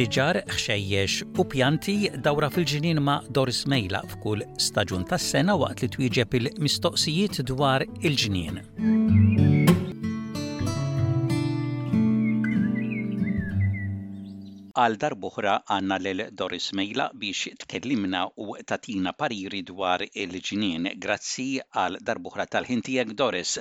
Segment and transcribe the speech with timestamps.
[0.00, 1.94] siġar, xejjex u pjanti
[2.24, 8.56] dawra fil-ġinin ma' Doris Mejla f'kull staġun tas-sena waqt li twieġeb il-mistoqsijiet dwar il ġinin
[14.84, 21.50] Għal darbuħra għanna l Doris Mejla biex tkellimna u tatina pariri dwar il ġinin Grazzi
[21.84, 23.58] għal darbuħra tal-ħintijek Doris.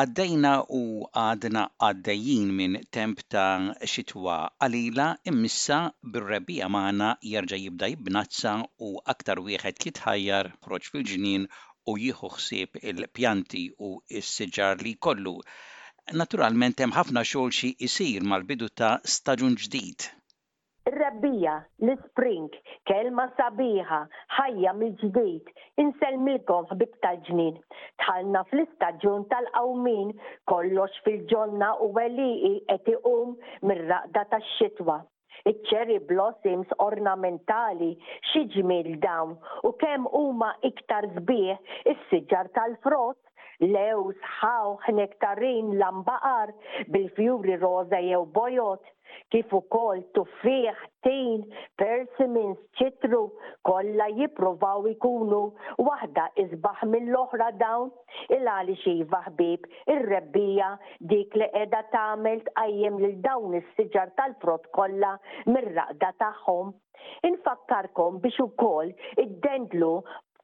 [0.00, 0.78] Għaddejna u
[1.18, 4.34] għadna għaddejjin minn temp ta' xitwa
[4.66, 5.78] għalila immissa
[6.16, 8.52] bir-rebija maħna jarġa jibda jibnazza
[8.88, 11.46] u aktar wieħed jitħajjar proċ fil-ġnien
[11.92, 15.36] u jieħu ħsieb il-pjanti u s sġar li kollu.
[16.22, 20.10] Naturalment hemm ħafna xogħol xi jsir mal-bidu ta' staġun ġdid
[20.86, 22.44] Ir-rebbija, l-spring,
[22.86, 23.96] kelma sabiħa,
[24.36, 25.48] ħajja mill-ġdid,
[25.82, 27.56] inselmilkom ħbib tal-ġnien.
[28.02, 30.12] Tħalna fl-istaġun tal-qawmin,
[30.52, 33.34] kollox fil-ġonna u għeliqi qed iqum
[33.72, 35.00] mir-raqda tax-xitwa.
[35.50, 37.90] Iċ-cherry blossoms ornamentali
[38.30, 39.34] xi ġmiel dawn
[39.66, 43.18] u kemm huma iktar sbieħ is-siġar tal-frott
[43.64, 46.52] lew sħawħ nektarin lambaqar
[46.94, 48.84] bil-fjuri roza jew bojot,
[49.32, 50.76] kif ukoll tuffieħ,
[51.06, 51.44] tin,
[51.78, 53.20] persimins ċitru,
[53.64, 55.40] kollha jippruvaw ikunu
[55.80, 57.90] waħda isbaħ mill-oħra dawn
[58.34, 60.70] il għali xiva ħbib ir-rebbija
[61.14, 66.74] dik li qiegħda tagħmel tqajjem lil dawn is-siġar tal-frott kollha mir-raqda tagħhom.
[67.28, 69.96] Infakkarkom biex ukoll id-dendlu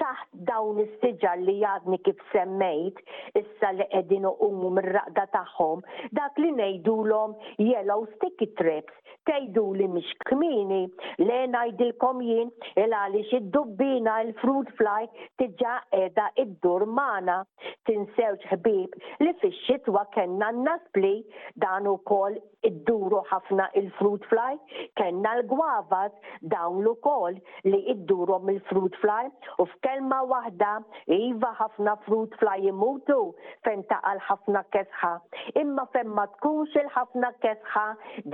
[0.00, 3.00] taħt dawn is siġa li jadni kif semmejt,
[3.40, 5.84] issa li qegħdin uqumu mir-raqda tagħhom,
[6.18, 7.36] dak li ngħidulhom
[7.68, 8.94] yellow sticky trips,
[9.28, 10.80] tgħidu li mhix kmini,
[11.24, 15.08] le ngħidilkom jien il għaliex id-dubbina il-fruit fly
[15.42, 17.40] tiġa qiegħda id-dur magħna.
[17.86, 21.14] Tinsewġ ħbib li fix-xitwa kellna n-naspli
[21.62, 22.34] dan ukoll
[22.66, 24.56] idduru ħafna il-fruit fly,
[24.98, 26.10] kellna l-gwavas
[26.50, 27.36] dawn l-ukoll
[27.70, 29.28] li iddurhom il-fruit fly
[29.62, 30.68] u kelma waħda
[31.16, 33.16] iva ħafna frut fla jimutu
[33.66, 35.10] fejn taqal ħafna kesħa.
[35.62, 37.84] Imma fejn ma tkunx il-ħafna kesħa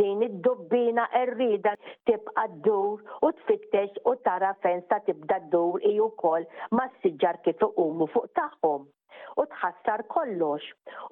[0.02, 1.76] din id-dubbina errida
[2.08, 6.48] tibqa' d-dur u tfittex u tara fejn sa tibda d-dur i wkoll
[6.78, 8.88] ma s-siġar kif iqumu fuq tagħhom
[9.40, 10.64] u tħassar kollox.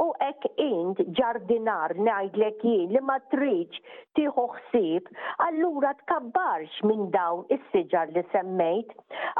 [0.04, 3.80] U ek int ġardinar najdlek jien li ma triċ
[4.18, 5.08] tiħu ħsieb,
[5.46, 8.92] allura tkabbarx minn dawn is-siġar li semmejt,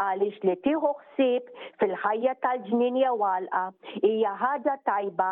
[0.04, 1.52] għaliex li tiħu ħsieb
[1.82, 3.64] fil-ħajja tal-ġnien jawalqa
[4.02, 5.30] hija ħaġa tajba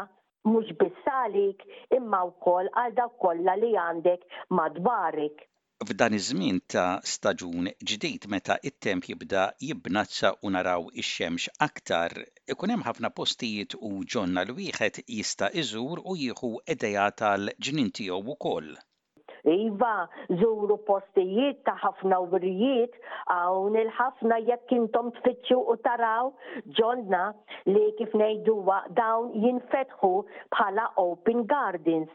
[0.49, 1.65] mhux bissalik
[1.99, 4.29] imma wkoll għal dak kollha li għandek
[4.61, 5.47] madwarek
[5.87, 12.11] f'dan iż-żmien ta' staġun ġdid meta it-temp jibda jibnazza u naraw ix-xemx aktar,
[12.55, 18.19] ikun hemm ħafna postijiet u ġonna l wieħed jista' iżur u jieħu edeja tal-ġnien tiegħu
[18.35, 18.75] wkoll.
[19.55, 19.95] Iva,
[20.43, 22.99] żuru postijiet ta' ħafna urijiet
[23.31, 26.35] hawn il-ħafna jekk intom tfittxu u taraw
[26.81, 27.23] ġonna
[27.71, 32.11] li kif nejduwa dawn jinfetħu bħala open gardens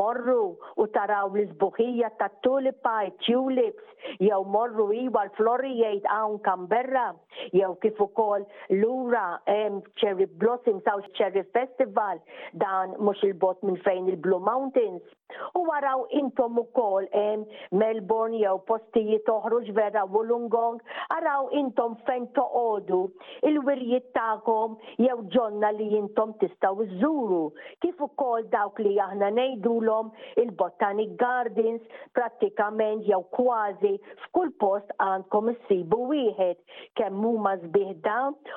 [0.00, 0.42] Morru
[0.82, 3.84] u taraw l-izbuħija ta' tulipaj, tulips,
[4.22, 7.06] jew morru iwa l-flori jgħid hawn kamberra,
[7.56, 8.44] jew kif ukoll
[8.80, 12.20] lura em Cherry Blossom saw Cherry Festival
[12.62, 15.02] dan mhux il-bot minn fejn il-Blue Mountains.
[15.60, 17.42] U waraw intom ukoll em
[17.76, 20.78] Melbourne jew postijiet oħruġ vera Wollongong,
[21.16, 23.02] araw intom fejn toqodu
[23.50, 27.42] il-wirjiet tagħkom jew ġonna li intom tistgħu iżżuru.
[27.84, 30.10] Kif ukoll dawk li aħna nejdu ngħidulhom
[30.42, 31.82] il-Botanic Gardens
[32.16, 33.92] prattikament jew kważi
[34.26, 36.60] f'kull post għandkom issibu wieħed
[37.00, 38.16] kemm huma sbieħda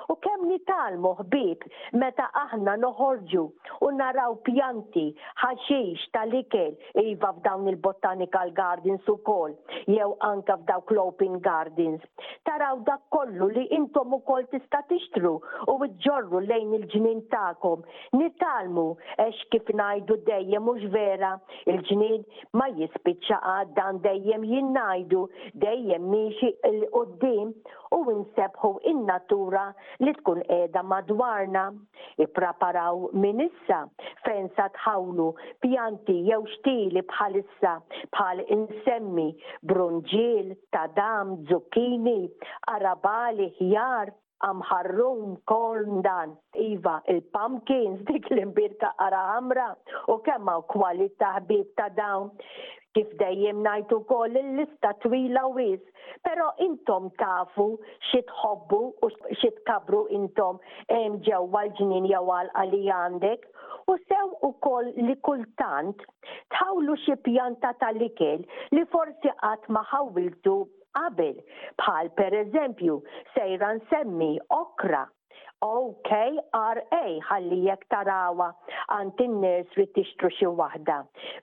[0.09, 1.65] u kemm nitalmu ħbieb
[2.03, 3.45] meta aħna noħorġu
[3.81, 5.07] u naraw pjanti
[5.43, 9.57] ħaxix tal-ikel iva f'dawn il-Botanical Gardens ukoll
[9.89, 12.05] jew anka f'dawk l-Open Gardens
[12.45, 15.33] taraw dak kollu li intom ukoll tista' tixtru
[15.71, 15.73] u
[16.05, 17.83] ġorru lejn il-ġnien tagħkom.
[18.21, 18.85] Nitalmu
[19.25, 21.31] għex kif ngħidu dejjem mhux vera
[21.75, 22.23] il-ġnien
[22.61, 25.21] ma jispiċċa dan dejjem jinnajdu
[25.67, 27.53] dejjem miexi il-qoddim
[27.97, 29.63] u insebħu in-natura
[30.03, 31.63] li tkun qiegħda madwarna.
[32.23, 33.81] Ippraparaw minn issa
[34.23, 35.27] fejn sa tħawlu
[35.63, 37.75] pjanti jew xtili bħalissa
[38.15, 39.27] bħal insemmi
[39.67, 42.29] brunġiel, tadam, zucchini,
[42.71, 49.27] arabali, ħjar, amħarrum, korn dan, iva, il-pumpkins, dik l-imbir ta' ara
[50.07, 52.31] u kemma kwalità ħbib ta' dawn
[52.95, 55.81] kif dejjem najtu kol il-lista twila wis,
[56.25, 57.67] pero intom tafu
[58.09, 59.09] xit hobbu u
[59.43, 60.59] xit kabru intom
[60.97, 63.47] em ġewwa l-ġnin jawal għali għandek
[63.93, 66.03] u sew u kol li kultant
[66.55, 68.43] tħawlu xie pjanta tal-ikel
[68.77, 70.57] li forsi għat maħawiltu
[70.99, 71.39] qabel
[71.81, 72.99] bħal per eżempju
[73.35, 75.07] sejran semmi okra
[75.61, 78.47] OKRA ħalli jekk tarawa
[78.95, 80.95] għand in-nies li tixtru xi waħda.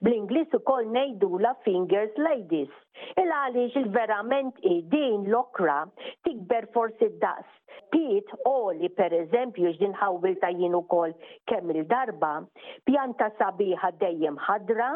[0.03, 2.73] bl kol ukoll ngħidula fingers ladies.
[3.21, 5.77] Il għaliex il-verament id din l-okra
[6.27, 7.53] tikber forsi d-daqs.
[7.95, 12.33] Piet oli per eżempju ġdin ħawil tajjinu kol ukoll kemm il-darba,
[12.83, 14.93] pjanta sabiħa dejjem ħadra,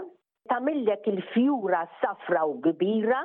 [0.49, 3.19] tamillek il-fjura safra u kbira,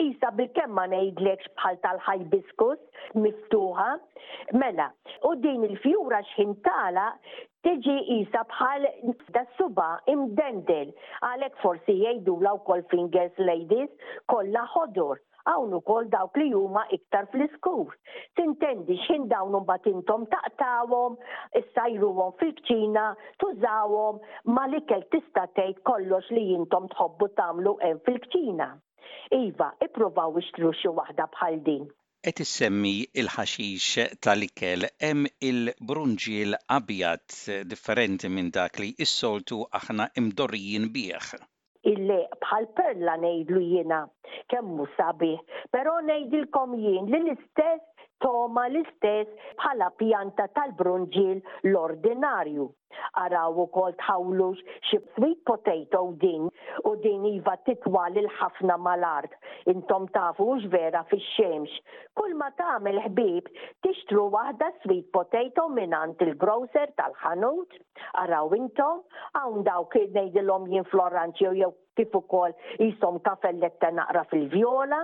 [0.00, 3.88] jisa bil kemma ma ngħidlekx bħal tal-ħajbiskus miftuħa,
[4.62, 4.88] mela,
[5.28, 7.08] u din il-fjura x'intala
[7.66, 8.86] tiġi jisa bħal
[9.34, 10.88] das-suba imdendel
[11.28, 15.20] għalek forsi jajdu law kol fingers ladies kolla ħodur
[15.52, 17.94] għawnu kol dawk li juma iktar fl-iskur.
[18.38, 21.16] Tintendi xin dawnu batintom taqtawom,
[21.54, 23.06] għom fil-kċina,
[23.42, 24.20] tużawom,
[24.54, 28.68] ma li tista tejt kollox li jintom tħobbu tamlu en fil-kċina.
[29.40, 31.90] Iva, iprovaw ixtru xi waħda bħal din.
[32.26, 32.90] Qed issemmi
[33.22, 37.36] l-ħaxix tal-ikel hemm il-brunġiel abjad
[37.72, 41.32] differenti minn dak li s-soltu aħna imdorrijin bieħ.
[41.94, 43.98] Illi bħal perla ngħidlu jiena
[44.54, 47.88] kemm hu sabiħ, però ngħidilkom jien li l-istess
[48.24, 49.26] toma l-istess
[49.58, 51.40] bħala pjanta tal-brunġil
[51.70, 52.68] l-ordinarju.
[53.16, 54.60] Araw u kol tħawlux
[54.90, 56.44] xib sweet potato din
[56.88, 59.32] u din iva titwal il-ħafna mal-art.
[59.72, 61.72] Intom tafu vera fi xemx.
[62.18, 63.48] Kull ma tamil ħbib
[63.86, 67.78] tixtru wahda sweet potato minant il-grocer tal-ħanut.
[68.24, 69.02] Araw intom,
[69.40, 75.00] għawn daw kidnejdilom jinfloranċi jew kif ukoll jisom kafelletta naqra fil-vjola.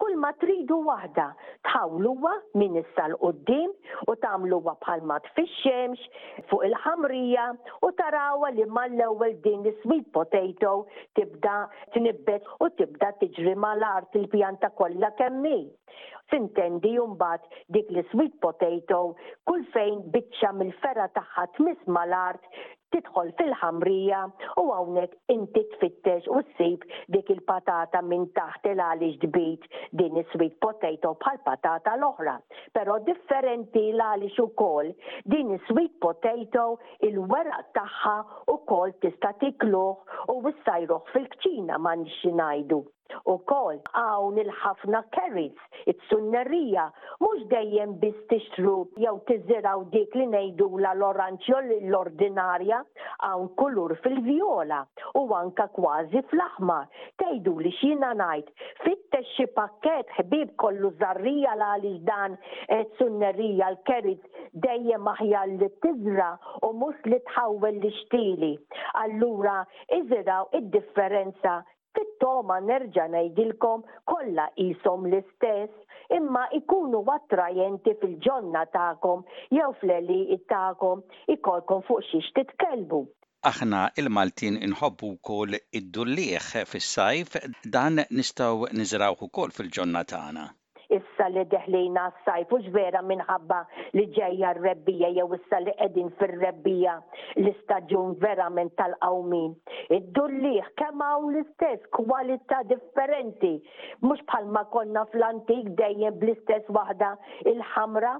[0.00, 1.30] Kull ma tridu wahda
[1.66, 2.30] tħawluwa
[2.60, 3.72] min issa l-qoddim
[4.12, 7.46] u tagħmluha bħalmat fix-xemx fuq il-ħamrija
[7.86, 10.72] u tarawa li mal-ewwel din is-sweet potato
[11.18, 11.56] tibda
[11.96, 15.58] tnibbet u tibda tiġri mal-art il-pjanta kollha kemmi.
[16.30, 19.00] Sintendi mbagħad dik li sweet potato
[19.50, 22.44] kull fejn biċċa mill-fera tagħha tmiss mal-art
[22.94, 24.18] tidħol fil-ħamrija
[24.62, 26.84] u hawnhekk inti tfittex u ssib
[27.16, 29.66] dik il-patata minn taħt il għaliex dbit
[30.00, 32.34] din is-sweet potato bħal patata l-oħra.
[32.78, 34.92] Però differenti l-għaliex ukoll
[35.36, 36.66] din is-sweet potato
[37.10, 38.16] il-weraq tagħha
[38.70, 42.38] kol tista' tikluh u issajruh fil-kċina ma xinajdu.
[42.50, 42.78] ngħidu
[43.28, 46.84] u kol għawn il-ħafna carrots, it-sunnerija,
[47.24, 52.82] mux dejjem biz tixtru jew tiżiraw dik li nejdu la l-oranċjo l-ordinarja
[53.28, 54.80] għawn kulur fil-viola
[55.20, 56.86] u anka kważi fl-aħmar.
[57.22, 58.50] Tejdu li xina najt,
[58.84, 62.38] fittex xi pakket ħbib kollu zarrija la li dan
[62.98, 66.32] sunnerija l-carrots dejjem maħja li tizra
[66.66, 68.54] u mus li tħawel li xtili.
[69.02, 69.60] Allura,
[69.98, 71.60] iżiraw id-differenza
[71.96, 79.24] tittoma nerġa' ngħidilkom kollha jisom l-istess, imma ikunu attrajenti fil-ġonna tagħkom
[79.58, 81.02] jew fl-eli tagħkom
[81.36, 83.00] ikolkom fuq xiex titkellbu.
[83.52, 87.38] Aħna il-Maltin inħobbu kol id-dullieħ fis-sajf
[87.78, 90.48] dan nistaw nizrawħu kol fil-ġonna tagħna
[90.94, 93.58] issa li deħlejna s-sajf, u vera minħabba
[93.96, 96.94] li ġejja r-rebbija, jew issa li qegħdin fir-rebbija
[97.42, 99.54] l-istaġun verament tal-qawmin.
[99.98, 103.54] Id-dulliħ kemm hawn l-istess kwalità differenti,
[104.04, 107.12] mhux bħalma konna fl-antik dejjem bl-istess waħda
[107.52, 108.16] il-ħamra,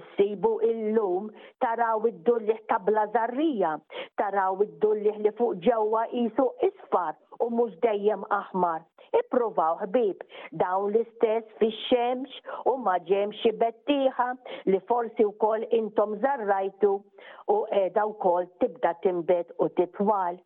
[0.00, 1.28] issibu illum
[1.62, 2.80] taraw id-dulliħ ta'
[3.14, 3.76] zarrija,
[4.18, 8.84] taraw id-dulliħ li fuq ġewwa jisu isfar u mhux dejjem aħmar.
[9.14, 10.22] Ippruvaw ħbib
[10.60, 13.52] dawn l-istess fix-xemx u ma ġemm xi
[14.72, 20.40] li forsi wkoll intom żarrajtu u qiegħda wkoll tibda timbet u titwal.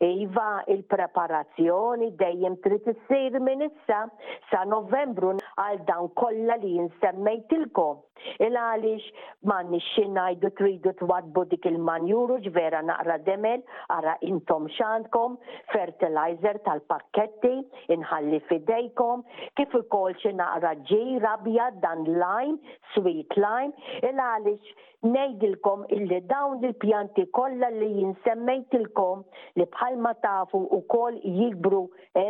[0.00, 4.06] Iva, il-preparazzjoni dejjem trid issir minn issa
[4.50, 8.00] sa novembru għal dan kollha li nsemmejtilkom.
[8.40, 9.04] Il-għalix
[9.50, 13.62] manni xinnajdu tridu twadbu dik il-manjuru ġvera naqra demel,
[13.94, 15.38] għara intom xandkom,
[15.72, 17.54] fertilizer tal-pakketti,
[17.94, 19.24] inħalli fidejkom,
[19.58, 22.58] kif ukoll xi naqra ġej, rabja, dan lime,
[22.94, 24.74] sweet lime, il-għalix
[25.06, 29.20] nejdilkom illi dawn il-pjanti kollha li jinsemmejtilkom
[29.60, 31.84] li bħalma tafu u koll jikbru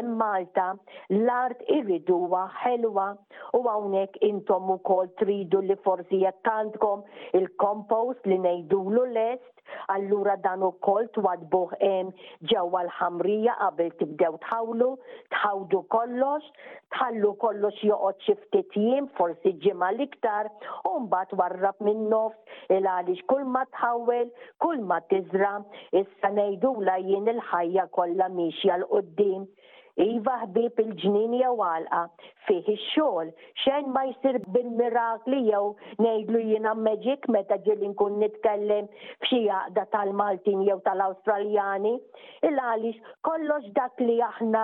[0.04, 0.74] Malta
[1.14, 3.04] l-art irriduwa ħelwa
[3.56, 4.80] u għawnek intom u
[5.20, 7.02] tridu li forsi jekk għandkom
[7.38, 9.54] il-compost li ngħidulu lest,
[9.92, 12.10] allura dan ukoll twadbuh hemm
[12.52, 14.88] ġewwa l-ħamrija qabel tibdew tħawlu,
[15.34, 16.44] tħawdu kollox,
[16.96, 18.24] tħallu kollox joqot
[18.62, 18.86] xi
[19.18, 20.50] forsi ġimgħa l-iktar,
[20.90, 24.32] u mbagħad warrab minn nofs il għalix kull ma tħawel,
[24.64, 25.54] kull ma tizra,
[26.02, 29.46] issa ngħidula jien il-ħajja kollha mixja l-qudiem.
[29.98, 32.00] Iva ħbib il-ġnien jew għalqa
[32.46, 33.30] fih ix-xogħol
[33.64, 35.72] xejn ma jsir bil-mirakli jew
[36.04, 38.86] ngħidlu jiena Magic meta ġieli nkun nitkellem
[39.24, 41.96] f'xi jaqda tal-Maltin jew tal-Awstraljani.
[42.46, 44.62] il għaliex kollox dak li aħna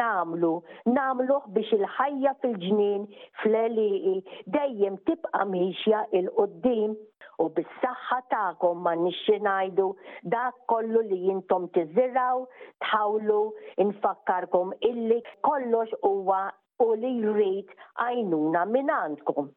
[0.00, 0.54] namlu,
[0.96, 3.04] namluh biex il-ħajja fil-ġnien
[3.44, 4.16] fl-eliqi
[4.56, 6.96] dejjem tibqa' mhixja il-qoddim
[7.42, 9.86] u bis-saħħa tagħkom ma nixxi ngħidu
[10.32, 12.44] dak kollu li jintom tiżiraw,
[12.86, 13.40] tħawlu,
[13.82, 16.38] infakkarkom illi kollox huwa
[16.86, 17.74] u li jrid
[18.06, 19.50] għajnuna minn għandkom.